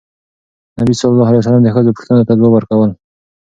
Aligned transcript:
نبي 0.79 0.93
ﷺ 0.99 1.63
د 1.65 1.67
ښځو 1.75 1.91
پوښتنو 1.97 2.27
ته 2.27 2.33
ځواب 2.39 2.51
ورکول. 2.53 2.91